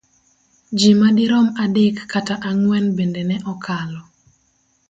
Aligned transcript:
Ji 0.77 0.91
madirom 0.99 1.47
adek 1.63 1.95
kata 2.11 2.35
ang'wen 2.49 2.85
bende 2.97 3.21
ne 3.29 3.37
okalo. 3.51 4.01